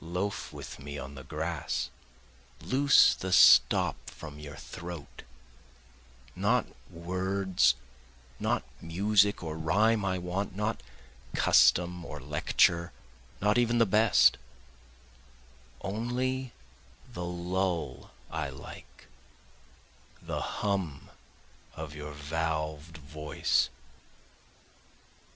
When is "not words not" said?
6.34-8.64